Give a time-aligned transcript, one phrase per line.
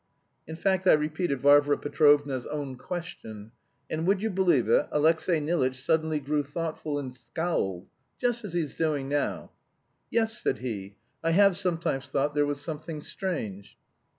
[0.47, 3.51] In fact, I repeated Varvara Petrovna's own question.
[3.87, 7.87] And would you believe it, Alexey Nilitch suddenly grew thoughtful, and scowled,
[8.19, 9.51] just as he's doing now.
[10.09, 13.77] 'Yes,' said he, 'I have sometimes thought there was something strange.'